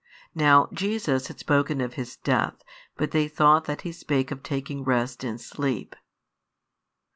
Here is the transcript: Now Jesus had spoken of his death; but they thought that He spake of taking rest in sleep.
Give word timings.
Now 0.33 0.67
Jesus 0.73 1.27
had 1.27 1.37
spoken 1.37 1.79
of 1.79 1.93
his 1.93 2.15
death; 2.15 2.63
but 2.97 3.11
they 3.11 3.27
thought 3.27 3.65
that 3.65 3.81
He 3.81 3.91
spake 3.91 4.31
of 4.31 4.41
taking 4.41 4.83
rest 4.83 5.23
in 5.23 5.37
sleep. 5.37 5.95